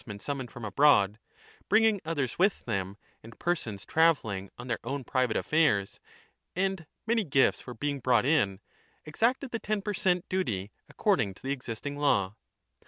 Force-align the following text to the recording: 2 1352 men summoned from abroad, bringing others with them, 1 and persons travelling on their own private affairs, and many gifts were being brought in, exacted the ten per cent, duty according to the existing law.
2 0.01 0.05
1352 0.09 0.09
men 0.15 0.33
summoned 0.33 0.51
from 0.51 0.65
abroad, 0.65 1.19
bringing 1.69 2.01
others 2.03 2.39
with 2.39 2.65
them, 2.65 2.95
1 3.19 3.19
and 3.21 3.37
persons 3.37 3.85
travelling 3.85 4.49
on 4.57 4.67
their 4.67 4.79
own 4.83 5.03
private 5.03 5.37
affairs, 5.37 5.99
and 6.55 6.87
many 7.05 7.23
gifts 7.23 7.67
were 7.67 7.75
being 7.75 7.99
brought 7.99 8.25
in, 8.25 8.59
exacted 9.05 9.51
the 9.51 9.59
ten 9.59 9.79
per 9.79 9.93
cent, 9.93 10.27
duty 10.27 10.71
according 10.89 11.35
to 11.35 11.41
the 11.43 11.51
existing 11.51 11.95
law. 11.99 12.33